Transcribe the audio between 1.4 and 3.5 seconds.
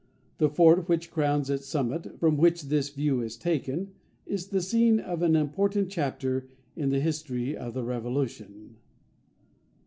its summit (from which this view is